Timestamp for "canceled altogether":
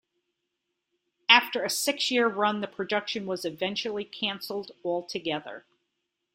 4.03-5.67